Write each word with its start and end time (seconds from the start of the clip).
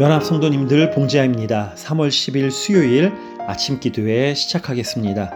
연합 0.00 0.24
성도님들 0.24 0.92
봉지아입니다. 0.92 1.74
3월 1.74 2.08
10일 2.08 2.52
수요일 2.52 3.12
아침 3.48 3.80
기도회 3.80 4.32
시작하겠습니다. 4.32 5.32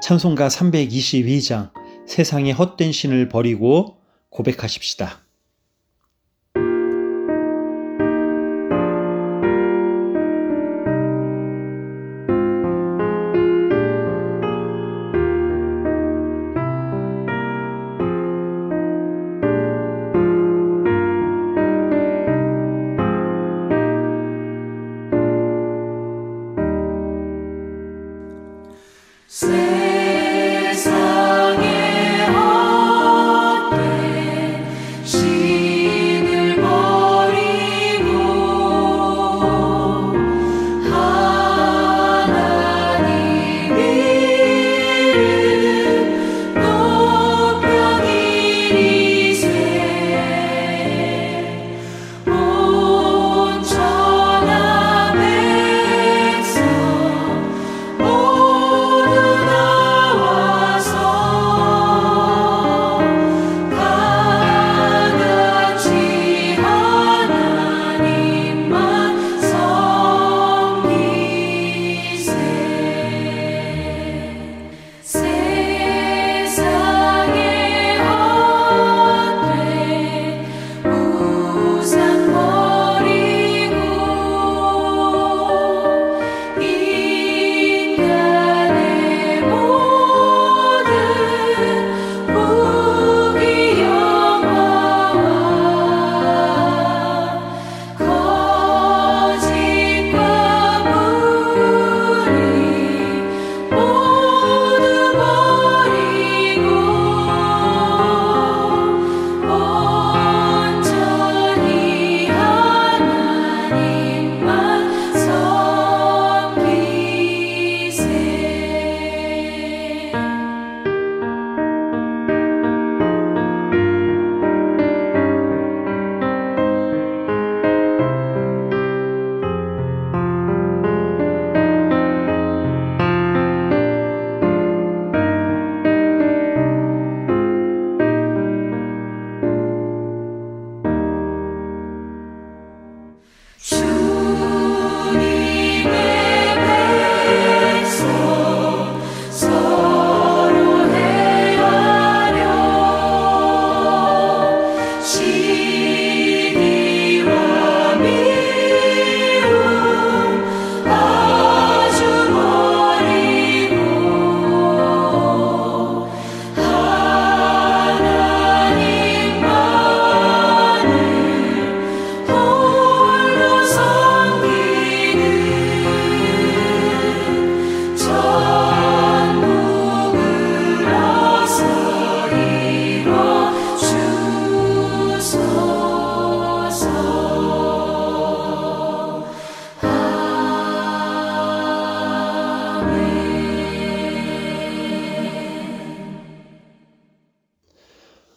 찬송가 0.00 0.46
322장 0.46 1.72
세상의 2.06 2.52
헛된 2.52 2.92
신을 2.92 3.28
버리고 3.28 3.96
고백하십시다. 4.28 5.18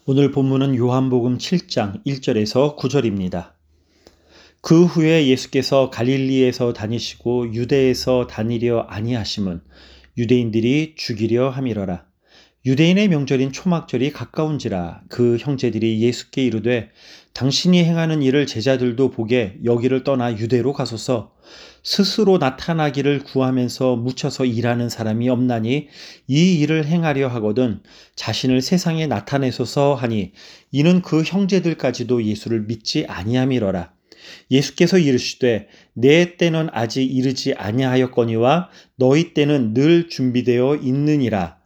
오늘 0.05 0.31
본문은 0.31 0.75
요한복음 0.75 1.37
7장 1.37 2.03
1절에서 2.05 2.75
9절입니다. 2.75 3.53
그 4.59 4.83
후에 4.83 5.27
예수께서 5.27 5.89
갈릴리에서 5.91 6.73
다니시고 6.73 7.53
유대에서 7.53 8.27
다니려 8.27 8.81
아니하심은 8.89 9.61
유대인들이 10.17 10.95
죽이려 10.97 11.51
함이러라. 11.51 12.03
유대인의 12.65 13.07
명절인 13.07 13.53
초막절이 13.53 14.11
가까운지라 14.11 15.03
그 15.07 15.37
형제들이 15.39 16.01
예수께 16.01 16.43
이르되 16.43 16.89
당신이 17.31 17.81
행하는 17.85 18.21
일을 18.21 18.45
제자들도 18.45 19.09
보게 19.09 19.57
여기를 19.63 20.03
떠나 20.03 20.33
유대로 20.37 20.73
가소서 20.73 21.32
스스로 21.83 22.37
나타나기를 22.37 23.23
구하면서 23.23 23.97
묻혀서 23.97 24.45
일하는 24.45 24.87
사람이 24.87 25.27
없나니 25.27 25.89
이 26.27 26.59
일을 26.59 26.85
행하려 26.85 27.27
하거든 27.27 27.81
자신을 28.15 28.61
세상에 28.61 29.05
나타내소서 29.05 29.93
하니 29.93 30.31
이는 30.71 31.01
그 31.01 31.23
형제들까지도 31.23 32.23
예수를 32.23 32.61
믿지 32.61 33.05
아니함이러라 33.07 33.91
예수께서 34.49 34.97
이르시되 34.97 35.67
내 35.93 36.37
때는 36.37 36.69
아직 36.71 37.03
이르지 37.03 37.53
아니하였거니와 37.55 38.69
너희 38.95 39.33
때는 39.33 39.73
늘 39.73 40.07
준비되어 40.07 40.77
있느니라 40.77 41.57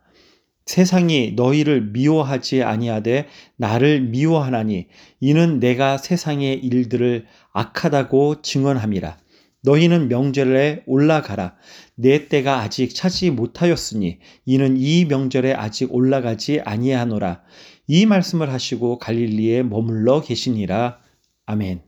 세상이 0.65 1.33
너희를 1.35 1.81
미워하지 1.91 2.63
아니하되 2.63 3.27
나를 3.55 4.01
미워하나니 4.01 4.87
이는 5.21 5.59
내가 5.59 5.97
세상의 5.97 6.55
일들을 6.55 7.25
악하다고 7.53 8.41
증언함이라. 8.41 9.17
너희는 9.61 10.07
명절에 10.07 10.83
올라가라. 10.85 11.55
내 11.95 12.27
때가 12.27 12.59
아직 12.59 12.93
차지 12.93 13.31
못하였으니 13.31 14.19
이는 14.45 14.77
이 14.77 15.05
명절에 15.05 15.53
아직 15.53 15.93
올라가지 15.93 16.61
아니하노라. 16.61 17.41
이 17.87 18.05
말씀을 18.05 18.51
하시고 18.51 18.99
갈릴리에 18.99 19.63
머물러 19.63 20.21
계시니라. 20.21 20.99
아멘. 21.45 21.81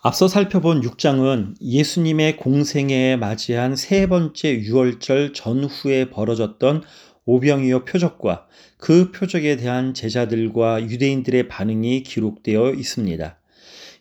앞서 0.00 0.28
살펴본 0.28 0.82
6장은 0.82 1.56
예수님의 1.60 2.36
공생애에 2.36 3.16
맞이한 3.16 3.74
세 3.74 4.06
번째 4.06 4.54
유월절 4.54 5.32
전후에 5.32 6.10
벌어졌던 6.10 6.84
오병이어 7.24 7.84
표적과 7.84 8.46
그 8.78 9.10
표적에 9.10 9.56
대한 9.56 9.92
제자들과 9.94 10.82
유대인들의 10.82 11.48
반응이 11.48 12.04
기록되어 12.04 12.74
있습니다. 12.74 13.38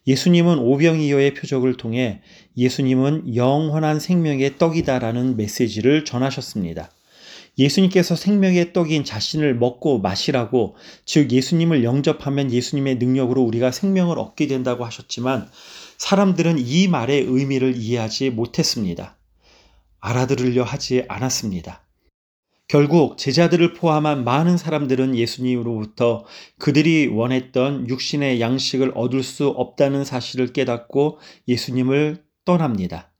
예수님은 0.08 0.60
오병이어의 0.60 1.34
표적을 1.34 1.76
통해 1.76 2.22
예수님은 2.56 3.36
영원한 3.36 4.00
생명의 4.00 4.58
떡이다라는 4.58 5.36
메시지를 5.36 6.06
전하셨습니다. 6.06 6.90
예수님께서 7.60 8.16
생명의 8.16 8.72
떡인 8.72 9.04
자신을 9.04 9.56
먹고 9.56 10.00
마시라고 10.00 10.76
즉 11.06 11.32
예수님을 11.32 11.84
영접하면 11.84 12.52
예수님의 12.52 12.96
능력으로 12.98 13.42
우리가 13.42 13.72
생명을 13.72 14.20
얻게 14.20 14.48
된다고 14.48 14.86
하셨지만 14.86 15.50
사람들은 15.98 16.60
이 16.60 16.88
말의 16.88 17.24
의미를 17.24 17.76
이해하지 17.76 18.30
못했습니다. 18.30 19.18
알아들으려 20.00 20.64
하지 20.64 21.04
않았습니다. 21.08 21.87
결국 22.68 23.18
제자들을 23.18 23.74
포함한 23.76 24.26
많은 24.26 24.58
사람들은 24.58 25.16
예수님으로부터 25.16 26.26
그들이 26.60 27.08
원했던 27.08 27.88
육신의 27.88 28.42
양식을 28.42 28.92
얻을 28.94 29.24
수 29.24 29.48
없다는 29.48 30.04
사실을 30.04 30.52
깨닫고 30.52 31.20
예수님을 31.48 32.26
떠납니다. 32.44 33.14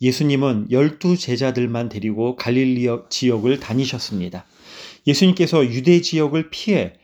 예수님은 0.00 0.68
열두 0.70 1.18
제자들만 1.18 1.90
데리고 1.90 2.36
갈릴리 2.36 2.88
지역을 3.10 3.60
다니셨습니다. 3.60 4.46
예수님께서 5.06 5.66
유대 5.66 6.00
지역을 6.00 6.48
피해 6.50 6.94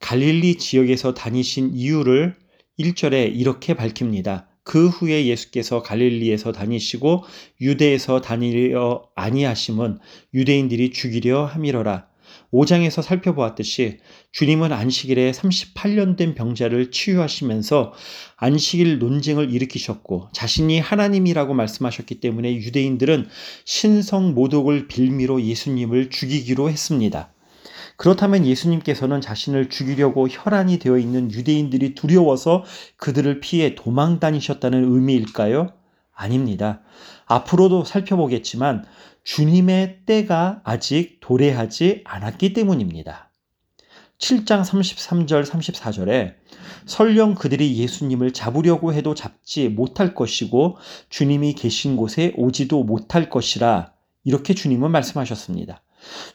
갈릴리 0.00 0.56
지역에서 0.56 1.14
다니신 1.14 1.72
이유를 1.74 2.34
1절에 2.80 3.32
이렇게 3.34 3.74
밝힙니다. 3.74 4.48
그 4.68 4.88
후에 4.88 5.24
예수께서 5.24 5.82
갈릴리에서 5.82 6.52
다니시고 6.52 7.24
유대에서 7.58 8.20
다니려 8.20 9.08
아니하심은 9.14 9.98
유대인들이 10.34 10.90
죽이려 10.90 11.46
함이러라. 11.46 12.06
5장에서 12.52 13.00
살펴보았듯이 13.00 13.96
주님은 14.32 14.70
안식일에 14.70 15.32
38년 15.32 16.18
된 16.18 16.34
병자를 16.34 16.90
치유하시면서 16.90 17.94
안식일 18.36 18.98
논쟁을 18.98 19.54
일으키셨고 19.54 20.28
자신이 20.34 20.80
하나님이라고 20.80 21.54
말씀하셨기 21.54 22.20
때문에 22.20 22.54
유대인들은 22.56 23.26
신성 23.64 24.34
모독을 24.34 24.86
빌미로 24.86 25.42
예수님을 25.44 26.10
죽이기로 26.10 26.68
했습니다. 26.68 27.32
그렇다면 27.98 28.46
예수님께서는 28.46 29.20
자신을 29.20 29.70
죽이려고 29.70 30.28
혈안이 30.28 30.78
되어 30.78 30.98
있는 30.98 31.32
유대인들이 31.32 31.96
두려워서 31.96 32.64
그들을 32.96 33.40
피해 33.40 33.74
도망 33.74 34.20
다니셨다는 34.20 34.84
의미일까요? 34.84 35.72
아닙니다. 36.14 36.80
앞으로도 37.26 37.84
살펴보겠지만 37.84 38.84
주님의 39.24 40.02
때가 40.06 40.60
아직 40.62 41.18
도래하지 41.20 42.02
않았기 42.04 42.52
때문입니다. 42.52 43.32
7장 44.18 44.62
33절 44.62 45.44
34절에 45.44 46.34
설령 46.86 47.34
그들이 47.34 47.78
예수님을 47.78 48.32
잡으려고 48.32 48.94
해도 48.94 49.14
잡지 49.16 49.68
못할 49.68 50.14
것이고 50.14 50.76
주님이 51.08 51.54
계신 51.54 51.96
곳에 51.96 52.32
오지도 52.36 52.84
못할 52.84 53.28
것이라 53.28 53.92
이렇게 54.22 54.54
주님은 54.54 54.92
말씀하셨습니다. 54.92 55.82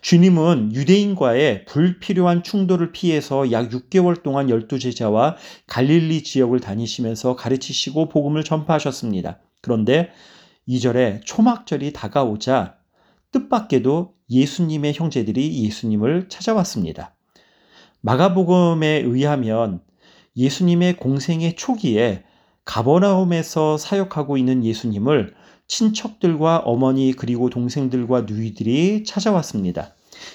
주님은 0.01 0.73
유대인과의 0.73 1.65
불필요한 1.65 2.43
충돌을 2.43 2.91
피해서 2.91 3.51
약 3.51 3.69
6개월 3.69 4.23
동안 4.23 4.49
열두 4.49 4.79
제자와 4.79 5.37
갈릴리 5.67 6.23
지역을 6.23 6.59
다니시면서 6.59 7.35
가르치시고 7.35 8.09
복음을 8.09 8.43
전파하셨습니다. 8.43 9.39
그런데 9.61 10.11
2절에 10.67 11.21
초막절이 11.25 11.93
다가오자 11.93 12.75
뜻밖에도 13.31 14.13
예수님의 14.29 14.93
형제들이 14.93 15.63
예수님을 15.65 16.27
찾아왔습니다. 16.29 17.15
마가복음에 18.01 19.01
의하면 19.05 19.81
예수님의 20.35 20.97
공생의 20.97 21.55
초기에 21.55 22.23
가버나움에서 22.65 23.77
사역하고 23.77 24.37
있는 24.37 24.63
예수님을 24.63 25.35
친척들과 25.67 26.59
어머니 26.59 27.13
그리고 27.13 27.49
동생들과 27.49 28.21
누이들이 28.21 29.03
찾아왔습니다. 29.05 29.93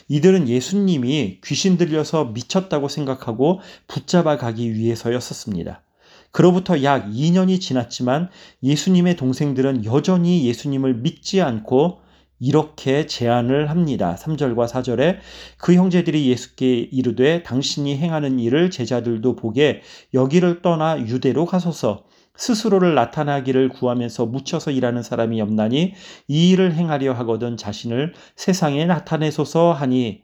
이들은 0.08 0.48
예수님이 0.48 1.40
귀신 1.44 1.76
들려서 1.76 2.26
미쳤다고 2.26 2.88
생각하고 2.88 3.60
붙잡아 3.86 4.36
가기 4.36 4.74
위해서였었습니다. 4.74 5.82
그로부터 6.30 6.82
약 6.82 7.10
2년이 7.10 7.60
지났지만 7.60 8.28
예수님의 8.62 9.16
동생들은 9.16 9.84
여전히 9.84 10.46
예수님을 10.46 10.94
믿지 10.94 11.40
않고 11.40 12.00
이렇게 12.40 13.06
제안을 13.06 13.70
합니다. 13.70 14.16
3절과 14.18 14.68
4절에 14.68 15.18
그 15.56 15.74
형제들이 15.74 16.28
예수께 16.28 16.88
이르되 16.92 17.42
당신이 17.42 17.96
행하는 17.96 18.38
일을 18.38 18.70
제자들도 18.70 19.36
보게 19.36 19.82
여기를 20.14 20.62
떠나 20.62 21.00
유대로 21.00 21.46
가소서 21.46 22.04
스스로를 22.38 22.94
나타나기를 22.94 23.68
구하면서 23.68 24.26
묻혀서 24.26 24.70
일하는 24.70 25.02
사람이 25.02 25.40
없나니 25.42 25.92
이 26.28 26.50
일을 26.50 26.72
행하려 26.72 27.12
하거든 27.14 27.56
자신을 27.58 28.14
세상에 28.36 28.86
나타내소서 28.86 29.72
하니 29.72 30.22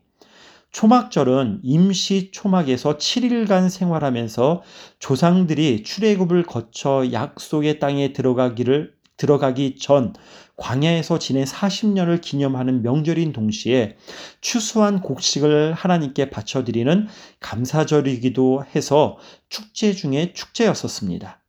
초막절은 0.71 1.61
임시 1.63 2.31
초막에서 2.33 2.99
7일간 2.99 3.69
생활하면서 3.69 4.63
조상들이 4.99 5.85
출애굽을 5.85 6.45
거쳐 6.45 7.13
약속의 7.13 7.79
땅에 7.79 8.13
들어가기를 8.13 8.95
들어가기 9.17 9.77
전 9.79 10.15
광야에서 10.57 11.21
지낸 11.21 11.45
40년을 11.45 12.21
기념하는 12.21 12.83
명절인 12.83 13.33
동시에 13.33 13.97
추수한 14.41 15.01
곡식을 15.01 15.73
하나님께 15.75 16.31
바쳐드리는 16.31 17.07
감사절이기도 17.39 18.65
해서 18.75 19.17
축제 19.49 19.93
중에 19.93 20.33
축제였었습니다. 20.33 21.44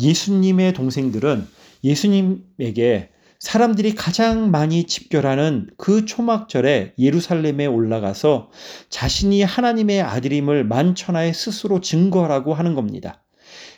예수님의 0.00 0.72
동생들은 0.72 1.46
예수님에게 1.84 3.10
사람들이 3.38 3.94
가장 3.94 4.50
많이 4.50 4.84
집결하는 4.84 5.70
그 5.78 6.04
초막절에 6.04 6.92
예루살렘에 6.98 7.64
올라가서 7.64 8.50
자신이 8.90 9.42
하나님의 9.42 10.02
아들임을 10.02 10.64
만천하에 10.64 11.32
스스로 11.32 11.80
증거하라고 11.80 12.52
하는 12.52 12.74
겁니다. 12.74 13.22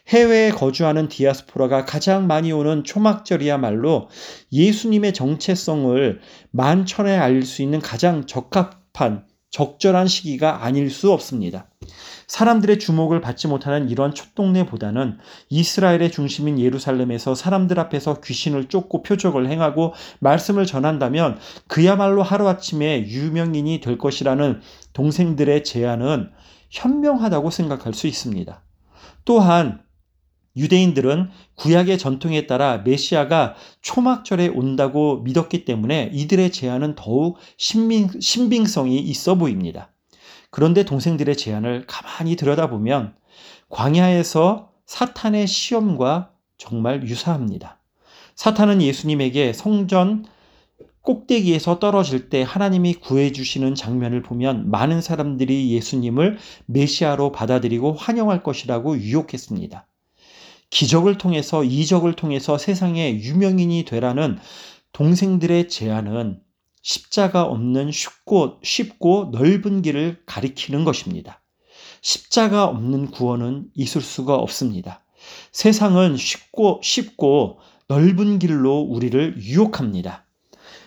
해외에 0.09 0.51
거주하는 0.51 1.09
디아스포라가 1.09 1.85
가장 1.85 2.27
많이 2.27 2.51
오는 2.51 2.83
초막절이야말로 2.83 4.09
예수님의 4.53 5.15
정체성을 5.15 6.21
만천에 6.51 7.17
알릴 7.17 7.45
수 7.47 7.63
있는 7.63 7.79
가장 7.79 8.27
적합한 8.27 9.25
적절한 9.53 10.09
시기가 10.09 10.65
아닐 10.65 10.91
수 10.91 11.13
없습니다. 11.13 11.67
사람들의 12.27 12.79
주목을 12.79 13.21
받지 13.21 13.47
못하는 13.47 13.91
이런 13.91 14.15
촛동네보다는 14.15 15.19
이스라엘의 15.51 16.11
중심인 16.11 16.59
예루살렘에서 16.59 17.35
사람들 17.35 17.79
앞에서 17.79 18.23
귀신을 18.23 18.69
쫓고 18.69 19.03
표적을 19.03 19.49
행하고 19.49 19.93
말씀을 20.21 20.65
전한다면 20.65 21.39
그야말로 21.69 22.23
하루아침에 22.23 23.07
유명인이 23.07 23.81
될 23.81 23.99
것이라는 23.99 24.63
동생들의 24.95 25.65
제안은 25.65 26.31
현명하다고 26.71 27.51
생각할 27.51 27.93
수 27.93 28.07
있습니다. 28.07 28.63
또한 29.27 29.83
유대인들은 30.57 31.31
구약의 31.57 31.99
전통에 31.99 32.47
따라 32.47 32.79
메시아가 32.79 33.55
초막절에 33.81 34.49
온다고 34.49 35.21
믿었기 35.23 35.65
때문에 35.65 36.11
이들의 36.13 36.53
제안은 36.53 36.95
더욱 36.95 37.39
신빙, 37.57 38.21
신빙성이 38.21 38.99
있어 38.99 39.37
보입니다. 39.37 39.91
그런데 40.51 40.85
동생들의 40.85 41.37
제안을 41.37 41.85
가만히 41.87 42.37
들여다보면 42.37 43.15
광야에서 43.71 44.71
사탄의 44.85 45.47
시험과 45.47 46.33
정말 46.59 47.03
유사합니다. 47.09 47.81
사탄은 48.35 48.83
예수님에게 48.83 49.53
성전 49.53 50.27
꼭대기에서 51.01 51.79
떨어질 51.79 52.29
때 52.29 52.43
하나님이 52.43 52.95
구해주시는 52.95 53.75
장면을 53.75 54.23
보면 54.23 54.71
많은 54.71 55.01
사람들이 55.01 55.73
예수님을 55.73 56.39
메시아로 56.67 57.33
받아들이고 57.33 57.95
환영할 57.95 58.43
것이라고 58.43 58.99
유혹했습니다. 58.99 59.87
기적을 60.73 61.19
통해서 61.19 61.63
이적을 61.63 62.15
통해서 62.15 62.57
세상의 62.57 63.21
유명인이 63.21 63.85
되라는 63.85 64.39
동생들의 64.95 65.69
제안은 65.69 66.41
십자가 66.81 67.43
없는 67.45 67.93
쉽고 67.93 68.59
쉽고 68.63 69.31
넓은 69.33 69.83
길을 69.83 70.23
가리키는 70.25 70.85
것입니다. 70.85 71.43
십자가 72.01 72.65
없는 72.65 73.11
구원은 73.11 73.67
있을 73.75 74.01
수가 74.01 74.35
없습니다. 74.37 75.05
세상은 75.53 76.17
쉽고 76.17 76.81
쉽고 76.83 77.59
넓은 77.89 78.39
길로 78.39 78.81
우리를 78.81 79.43
유혹합니다. 79.43 80.25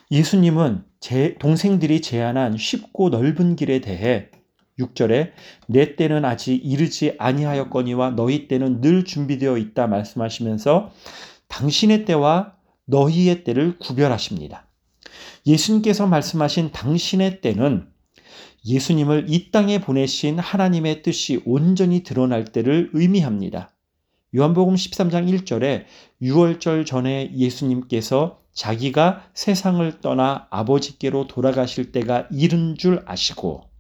예수님은 0.10 0.84
제 1.00 1.36
동생들이 1.40 2.02
제안한 2.02 2.58
쉽고 2.58 3.10
넓은 3.10 3.56
길에 3.56 3.82
대해 3.82 4.30
6절에 4.80 5.32
내 5.68 5.96
때는 5.96 6.26
아직 6.26 6.56
이르지 6.56 7.16
아니하였거니와 7.18 8.12
너희 8.12 8.48
때는 8.48 8.82
늘 8.82 9.06
준비되어 9.06 9.58
있다 9.58 9.88
말씀하시면서 9.88 10.92
당신의 11.48 12.06
때와 12.06 12.54
너희의 12.86 13.44
때를 13.44 13.78
구별하십니다. 13.80 14.68
예수님께서 15.46 16.08
말씀하신 16.08 16.72
당신의 16.72 17.42
때는 17.42 17.88
예수님을 18.66 19.28
이 19.30 19.52
땅에 19.52 19.80
보내신 19.80 20.40
하나님의 20.40 21.04
뜻이 21.04 21.42
온전히 21.46 22.04
드러날 22.04 22.46
때를 22.46 22.90
의미합니다. 22.94 23.70
요한복음 24.36 24.76
13장 24.76 25.32
1절에 25.32 25.86
6월절 26.22 26.86
전에 26.86 27.32
예수님께서 27.36 28.42
자기가 28.54 29.30
세상을 29.34 30.02
떠나 30.02 30.48
아버지께로 30.50 31.28
돌아가실 31.28 31.92
때가 31.92 32.28
이른 32.32 32.76
줄 32.78 33.04
아시고 33.06 33.75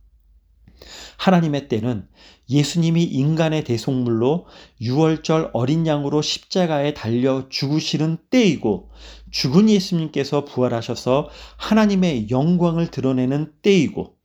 하나님의 1.17 1.67
때는 1.67 2.07
예수님이 2.49 3.03
인간의 3.03 3.63
대속물로 3.63 4.45
6월절 4.81 5.49
어린 5.53 5.87
양으로 5.87 6.21
십자가에 6.21 6.93
달려 6.93 7.47
죽으시는 7.49 8.17
때이고 8.29 8.91
죽은 9.31 9.69
예수님께서 9.69 10.45
부활하셔서 10.45 11.29
하나님의 11.57 12.29
영광을 12.29 12.87
드러내는 12.87 13.53
때이고 13.61 14.15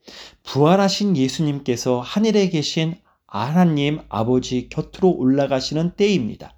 부활하신 0.43 1.17
예수님께서 1.17 2.01
하늘에 2.01 2.49
계신 2.49 2.97
하나님 3.27 4.01
아버지 4.09 4.69
곁으로 4.69 5.11
올라가시는 5.11 5.93
때입니다. 5.97 6.55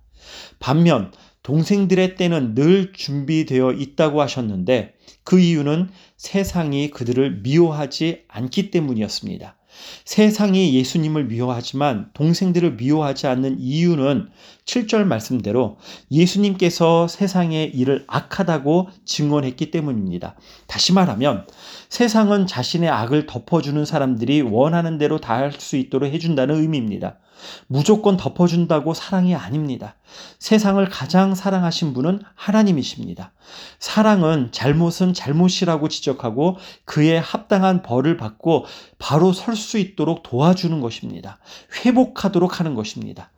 반면 0.58 1.12
동생들의 1.42 2.14
때는 2.16 2.54
늘 2.54 2.92
준비되어 2.92 3.72
있다고 3.72 4.20
하셨는데 4.20 4.94
그 5.24 5.40
이유는 5.40 5.90
세상이 6.16 6.90
그들을 6.90 7.42
미워하지 7.42 8.24
않기 8.28 8.70
때문이었습니다. 8.70 9.56
세상이 10.04 10.74
예수님을 10.74 11.24
미워하지만 11.24 12.10
동생들을 12.14 12.74
미워하지 12.74 13.26
않는 13.26 13.58
이유는 13.60 14.28
7절 14.64 15.04
말씀대로 15.04 15.78
예수님께서 16.10 17.08
세상의 17.08 17.70
일을 17.74 18.04
악하다고 18.06 18.88
증언했기 19.04 19.70
때문입니다. 19.70 20.36
다시 20.66 20.92
말하면 20.92 21.46
세상은 21.88 22.46
자신의 22.46 22.88
악을 22.88 23.26
덮어주는 23.26 23.84
사람들이 23.84 24.42
원하는 24.42 24.98
대로 24.98 25.18
다 25.20 25.34
할 25.34 25.52
수 25.58 25.76
있도록 25.76 26.12
해준다는 26.12 26.56
의미입니다. 26.56 27.18
무조건 27.66 28.16
덮어준다고 28.16 28.94
사랑이 28.94 29.34
아닙니다. 29.34 29.96
세상을 30.38 30.86
가장 30.90 31.34
사랑하신 31.34 31.94
분은 31.94 32.20
하나님이십니다. 32.34 33.32
사랑은 33.78 34.50
잘못은 34.52 35.14
잘못이라고 35.14 35.88
지적하고 35.88 36.58
그에 36.84 37.16
합당한 37.16 37.82
벌을 37.82 38.16
받고 38.16 38.66
바로 38.98 39.32
설 39.32 39.56
수 39.56 39.78
있도록 39.78 40.22
도와주는 40.22 40.80
것입니다. 40.80 41.38
회복하도록 41.84 42.58
하는 42.60 42.74
것입니다. 42.74 43.30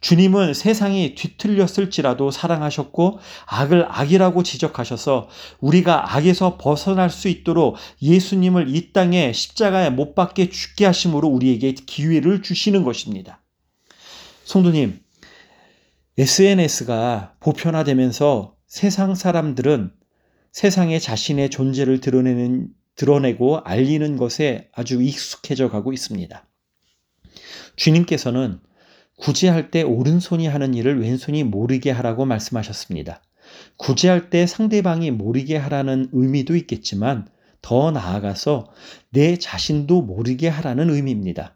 주님은 0.00 0.54
세상이 0.54 1.14
뒤틀렸을지라도 1.14 2.30
사랑하셨고 2.30 3.18
악을 3.46 3.86
악이라고 3.88 4.42
지적하셔서 4.42 5.28
우리가 5.60 6.14
악에서 6.14 6.58
벗어날 6.58 7.10
수 7.10 7.28
있도록 7.28 7.76
예수님을 8.02 8.74
이 8.74 8.92
땅에 8.92 9.32
십자가에 9.32 9.90
못 9.90 10.14
박게 10.14 10.50
죽게 10.50 10.86
하심으로 10.86 11.28
우리에게 11.28 11.72
기회를 11.72 12.42
주시는 12.42 12.84
것입니다. 12.84 13.40
성도님, 14.44 15.00
SNS가 16.18 17.34
보편화되면서 17.40 18.54
세상 18.66 19.14
사람들은 19.14 19.90
세상에 20.52 20.98
자신의 20.98 21.50
존재를 21.50 22.00
드러내는, 22.00 22.68
드러내고 22.94 23.60
알리는 23.64 24.16
것에 24.16 24.68
아주 24.72 25.02
익숙해져 25.02 25.70
가고 25.70 25.92
있습니다. 25.92 26.46
주님께서는 27.76 28.60
구제할 29.16 29.70
때 29.70 29.82
오른손이 29.82 30.46
하는 30.46 30.74
일을 30.74 31.00
왼손이 31.00 31.42
모르게 31.44 31.90
하라고 31.90 32.24
말씀하셨습니다. 32.26 33.22
구제할 33.76 34.30
때 34.30 34.46
상대방이 34.46 35.10
모르게 35.10 35.56
하라는 35.56 36.10
의미도 36.12 36.54
있겠지만 36.56 37.28
더 37.62 37.90
나아가서 37.90 38.70
내 39.10 39.38
자신도 39.38 40.02
모르게 40.02 40.48
하라는 40.48 40.90
의미입니다. 40.90 41.53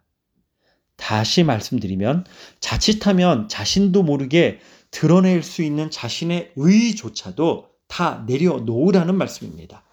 다시 0.98 1.44
말씀드리면 1.44 2.26
자칫하면 2.60 3.48
자신도 3.48 4.02
모르게 4.02 4.58
드러낼 4.90 5.42
수 5.42 5.62
있는 5.62 5.90
자신의 5.90 6.52
의조차도 6.56 7.68
다 7.86 8.24
내려놓으라는 8.26 9.14
말씀입니다. 9.14 9.84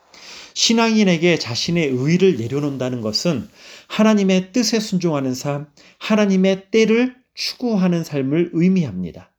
신앙인에게 0.53 1.37
자신의 1.37 1.89
의를 1.89 2.37
내려놓는다는 2.37 3.01
것은 3.01 3.47
하나님의 3.87 4.51
뜻에 4.51 4.79
순종하는 4.79 5.33
삶, 5.33 5.67
하나님의 5.99 6.71
때를 6.71 7.15
추구하는 7.33 8.03
삶을 8.03 8.51
의미합니다. 8.53 9.31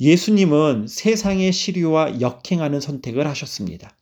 예수님은 0.00 0.86
세상의 0.88 1.52
시류와 1.52 2.20
역행하는 2.20 2.80
선택을 2.80 3.26
하셨습니다. 3.26 3.96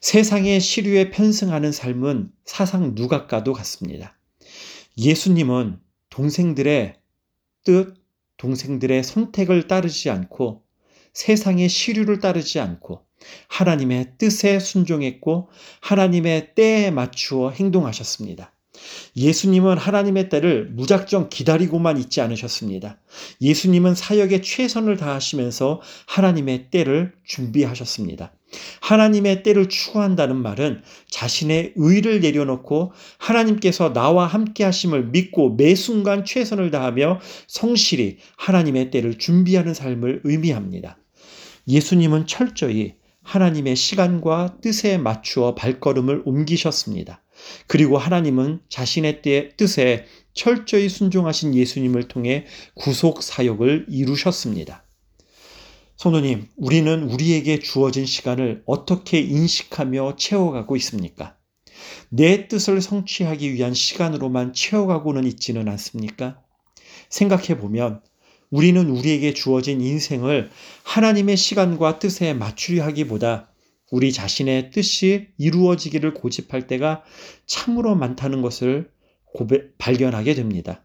세상의 0.00 0.60
시류에 0.60 1.10
편승하는 1.10 1.72
삶은 1.72 2.30
사상 2.44 2.92
누각과도 2.94 3.52
같습니다. 3.52 4.16
예수님은 4.96 5.78
동생들의 6.18 6.96
뜻, 7.62 7.94
동생들의 8.38 9.04
선택을 9.04 9.68
따르지 9.68 10.10
않고 10.10 10.64
세상의 11.12 11.68
시류를 11.68 12.18
따르지 12.18 12.58
않고 12.58 13.06
하나님의 13.46 14.14
뜻에 14.18 14.58
순종했고 14.58 15.48
하나님의 15.80 16.56
때에 16.56 16.90
맞추어 16.90 17.50
행동하셨습니다. 17.50 18.52
예수님은 19.14 19.78
하나님의 19.78 20.28
때를 20.28 20.70
무작정 20.70 21.28
기다리고만 21.28 21.98
있지 21.98 22.20
않으셨습니다. 22.20 23.00
예수님은 23.40 23.94
사역에 23.94 24.40
최선을 24.40 24.96
다하시면서 24.96 25.80
하나님의 26.08 26.70
때를 26.72 27.14
준비하셨습니다. 27.22 28.32
하나님의 28.80 29.42
때를 29.42 29.68
추구한다는 29.68 30.36
말은 30.36 30.82
자신의 31.10 31.74
의를 31.76 32.20
내려놓고 32.20 32.92
하나님께서 33.18 33.92
나와 33.92 34.26
함께 34.26 34.64
하심을 34.64 35.08
믿고 35.08 35.54
매 35.54 35.74
순간 35.74 36.24
최선을 36.24 36.70
다하며 36.70 37.20
성실히 37.46 38.18
하나님의 38.36 38.90
때를 38.90 39.18
준비하는 39.18 39.74
삶을 39.74 40.22
의미합니다. 40.24 40.98
예수님은 41.68 42.26
철저히 42.26 42.94
하나님의 43.22 43.76
시간과 43.76 44.56
뜻에 44.62 44.96
맞추어 44.96 45.54
발걸음을 45.54 46.22
옮기셨습니다. 46.24 47.22
그리고 47.66 47.98
하나님은 47.98 48.60
자신의 48.68 49.22
뜻에 49.56 50.06
철저히 50.32 50.88
순종하신 50.88 51.54
예수님을 51.54 52.08
통해 52.08 52.46
구속 52.74 53.22
사역을 53.22 53.86
이루셨습니다. 53.90 54.87
성도님, 55.98 56.46
우리는 56.56 57.02
우리에게 57.10 57.58
주어진 57.58 58.06
시간을 58.06 58.62
어떻게 58.66 59.18
인식하며 59.18 60.14
채워가고 60.14 60.76
있습니까? 60.76 61.36
내 62.08 62.46
뜻을 62.46 62.80
성취하기 62.80 63.52
위한 63.52 63.74
시간으로만 63.74 64.52
채워가고는 64.52 65.24
있지는 65.24 65.68
않습니까? 65.68 66.40
생각해 67.08 67.58
보면 67.58 68.00
우리는 68.48 68.88
우리에게 68.88 69.34
주어진 69.34 69.80
인생을 69.80 70.50
하나님의 70.84 71.36
시간과 71.36 71.98
뜻에 71.98 72.32
맞추려 72.32 72.84
하기보다 72.84 73.50
우리 73.90 74.12
자신의 74.12 74.70
뜻이 74.70 75.26
이루어지기를 75.36 76.14
고집할 76.14 76.68
때가 76.68 77.02
참으로 77.44 77.96
많다는 77.96 78.40
것을 78.40 78.88
고배, 79.24 79.72
발견하게 79.78 80.34
됩니다. 80.34 80.84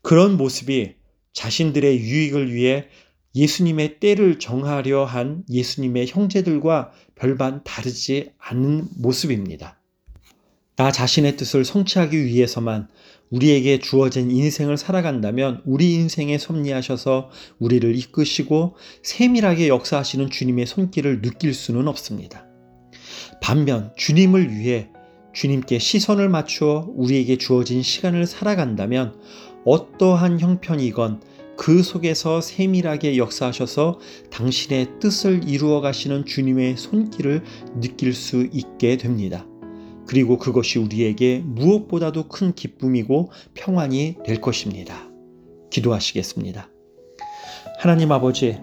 그런 0.00 0.38
모습이 0.38 0.94
자신들의 1.34 1.98
유익을 2.00 2.54
위해 2.54 2.86
예수님의 3.34 3.98
때를 4.00 4.38
정하려 4.38 5.04
한 5.04 5.44
예수님의 5.48 6.06
형제들과 6.08 6.92
별반 7.14 7.62
다르지 7.64 8.30
않은 8.38 8.88
모습입니다. 8.98 9.78
나 10.76 10.90
자신의 10.90 11.36
뜻을 11.36 11.64
성취하기 11.64 12.24
위해서만 12.24 12.88
우리에게 13.30 13.78
주어진 13.78 14.30
인생을 14.30 14.76
살아간다면 14.76 15.62
우리 15.64 15.94
인생에 15.94 16.36
섭리하셔서 16.36 17.30
우리를 17.58 17.96
이끄시고 17.96 18.76
세밀하게 19.02 19.68
역사하시는 19.68 20.28
주님의 20.28 20.66
손길을 20.66 21.22
느낄 21.22 21.54
수는 21.54 21.88
없습니다. 21.88 22.46
반면 23.40 23.92
주님을 23.96 24.50
위해 24.50 24.90
주님께 25.32 25.78
시선을 25.78 26.28
맞추어 26.28 26.90
우리에게 26.94 27.38
주어진 27.38 27.82
시간을 27.82 28.26
살아간다면 28.26 29.18
어떠한 29.64 30.40
형편이건 30.40 31.22
그 31.62 31.84
속에서 31.84 32.40
세밀하게 32.40 33.16
역사하셔서 33.16 34.00
당신의 34.32 34.98
뜻을 34.98 35.48
이루어 35.48 35.80
가시는 35.80 36.24
주님의 36.24 36.76
손길을 36.76 37.44
느낄 37.80 38.14
수 38.14 38.48
있게 38.52 38.96
됩니다. 38.96 39.46
그리고 40.08 40.38
그것이 40.38 40.80
우리에게 40.80 41.38
무엇보다도 41.44 42.26
큰 42.26 42.52
기쁨이고 42.52 43.30
평안이 43.54 44.16
될 44.26 44.40
것입니다. 44.40 45.08
기도하시겠습니다. 45.70 46.68
하나님 47.78 48.10
아버지, 48.10 48.58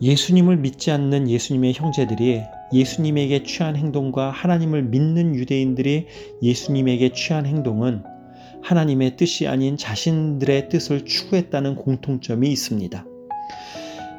예수님을 0.00 0.58
믿지 0.58 0.92
않는 0.92 1.28
예수님의 1.28 1.72
형제들이 1.74 2.42
예수님에게 2.72 3.42
취한 3.42 3.74
행동과 3.74 4.30
하나님을 4.30 4.84
믿는 4.84 5.34
유대인들이 5.34 6.06
예수님에게 6.40 7.10
취한 7.14 7.46
행동은 7.46 8.04
하나님의 8.62 9.16
뜻이 9.16 9.46
아닌 9.46 9.76
자신들의 9.76 10.68
뜻을 10.68 11.04
추구했다는 11.04 11.76
공통점이 11.76 12.48
있습니다. 12.50 13.04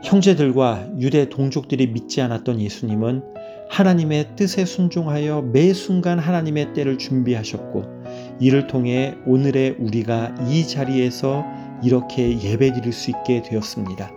형제들과 0.04 0.90
유대 1.00 1.30
동족들이 1.30 1.88
믿지 1.88 2.22
않았던 2.22 2.62
예수님은 2.62 3.24
하나님의 3.70 4.36
뜻에 4.36 4.66
순종하여 4.66 5.42
매 5.54 5.74
순간 5.74 6.18
하나님의 6.18 6.74
때를 6.74 6.98
준비하셨고 6.98 7.84
이를 8.40 8.68
통해 8.68 9.16
오늘의 9.28 9.76
우리가 9.80 10.36
이 10.50 10.68
자리에서 10.68 11.46
이렇게 11.84 12.42
예배 12.42 12.74
드릴 12.74 12.92
수 12.92 13.12
있게 13.12 13.42
되었습니다. 13.44 14.12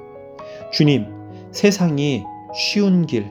주님, 0.72 1.06
세상이 1.50 2.22
쉬운 2.54 3.06
길, 3.06 3.30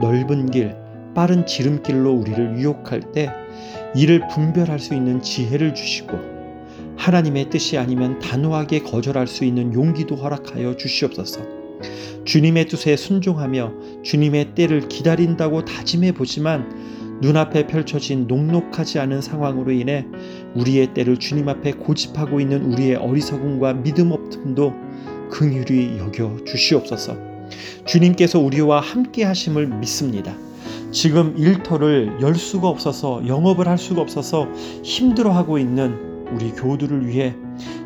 넓은 0.00 0.50
길, 0.50 0.76
빠른 1.14 1.46
지름길로 1.46 2.12
우리를 2.12 2.58
유혹할 2.58 3.00
때 3.12 3.30
이를 3.94 4.26
분별할 4.28 4.78
수 4.78 4.94
있는 4.94 5.20
지혜를 5.22 5.74
주시고 5.74 6.18
하나님의 6.96 7.50
뜻이 7.50 7.78
아니면 7.78 8.18
단호하게 8.18 8.80
거절할 8.80 9.26
수 9.26 9.44
있는 9.44 9.72
용기도 9.72 10.16
허락하여 10.16 10.76
주시옵소서. 10.76 11.40
주님의 12.24 12.68
뜻에 12.68 12.96
순종하며 12.96 14.02
주님의 14.02 14.54
때를 14.54 14.86
기다린다고 14.88 15.64
다짐해 15.64 16.12
보지만 16.12 17.18
눈앞에 17.22 17.66
펼쳐진 17.66 18.26
녹록하지 18.26 18.98
않은 18.98 19.20
상황으로 19.20 19.72
인해 19.72 20.06
우리의 20.54 20.94
때를 20.94 21.18
주님 21.18 21.48
앞에 21.48 21.72
고집하고 21.72 22.40
있는 22.40 22.72
우리의 22.72 22.96
어리석음과 22.96 23.74
믿음 23.74 24.12
없음도 24.12 24.72
긍휼히 25.30 25.98
여겨 25.98 26.44
주시옵소서. 26.44 27.16
주님께서 27.86 28.38
우리와 28.38 28.80
함께 28.80 29.24
하심을 29.24 29.66
믿습니다. 29.66 30.34
지금 30.90 31.34
일터를 31.36 32.18
열 32.20 32.34
수가 32.34 32.68
없어서 32.68 33.26
영업을 33.26 33.68
할 33.68 33.78
수가 33.78 34.00
없어서 34.00 34.48
힘들어하고 34.82 35.58
있는 35.58 36.26
우리 36.32 36.50
교우들을 36.52 37.06
위해 37.06 37.34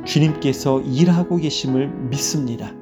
주님께서 0.05 0.81
일하고 0.83 1.37
계심을 1.37 1.89
믿습니다. 2.11 2.73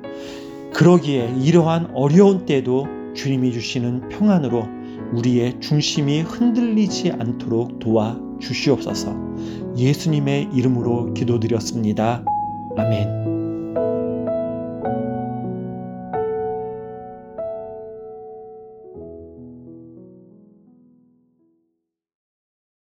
그러기에 0.72 1.34
이러한 1.40 1.90
어려운 1.94 2.46
때도 2.46 2.86
주님이 3.14 3.52
주시는 3.52 4.08
평안으로 4.08 4.66
우리의 5.12 5.60
중심이 5.60 6.22
흔들리지 6.22 7.12
않도록 7.12 7.78
도와 7.78 8.18
주시옵소서. 8.40 9.14
예수님의 9.76 10.48
이름으로 10.54 11.12
기도드렸습니다. 11.14 12.24
아멘. 12.76 13.21